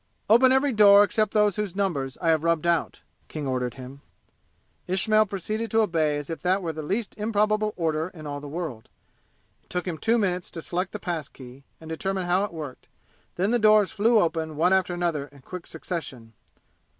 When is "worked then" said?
12.51-13.51